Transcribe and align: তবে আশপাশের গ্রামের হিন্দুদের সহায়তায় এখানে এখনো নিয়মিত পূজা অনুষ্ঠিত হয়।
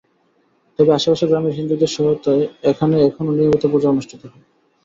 তবে 0.79 0.91
আশপাশের 0.93 1.29
গ্রামের 1.29 1.57
হিন্দুদের 1.57 1.93
সহায়তায় 1.95 2.41
এখানে 2.71 2.95
এখনো 3.07 3.31
নিয়মিত 3.31 3.63
পূজা 3.71 3.87
অনুষ্ঠিত 3.89 4.21
হয়। 4.23 4.43